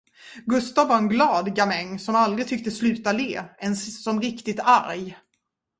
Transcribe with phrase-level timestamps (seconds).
[0.45, 5.17] Gustav var en glad gamäng som aldrig tycktes sluta le, ens som riktigt arg.